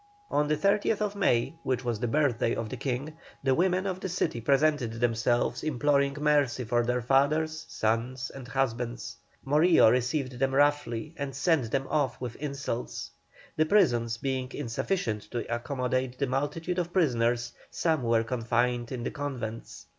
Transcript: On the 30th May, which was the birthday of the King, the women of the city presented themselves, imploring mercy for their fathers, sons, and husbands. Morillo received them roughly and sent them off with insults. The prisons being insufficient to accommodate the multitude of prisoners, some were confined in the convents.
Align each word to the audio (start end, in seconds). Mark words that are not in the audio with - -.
On 0.31 0.47
the 0.47 0.57
30th 0.57 1.13
May, 1.13 1.53
which 1.61 1.85
was 1.85 1.99
the 1.99 2.07
birthday 2.07 2.55
of 2.55 2.69
the 2.69 2.75
King, 2.75 3.15
the 3.43 3.53
women 3.53 3.85
of 3.85 3.99
the 3.99 4.09
city 4.09 4.41
presented 4.41 4.93
themselves, 4.93 5.61
imploring 5.61 6.17
mercy 6.19 6.63
for 6.63 6.83
their 6.83 7.03
fathers, 7.03 7.67
sons, 7.69 8.31
and 8.33 8.47
husbands. 8.47 9.17
Morillo 9.45 9.91
received 9.91 10.39
them 10.39 10.55
roughly 10.55 11.13
and 11.17 11.35
sent 11.35 11.69
them 11.69 11.85
off 11.87 12.19
with 12.19 12.35
insults. 12.37 13.11
The 13.55 13.67
prisons 13.67 14.17
being 14.17 14.51
insufficient 14.53 15.29
to 15.29 15.45
accommodate 15.53 16.17
the 16.17 16.25
multitude 16.25 16.79
of 16.79 16.91
prisoners, 16.91 17.53
some 17.69 18.01
were 18.01 18.23
confined 18.23 18.91
in 18.91 19.03
the 19.03 19.11
convents. 19.11 19.85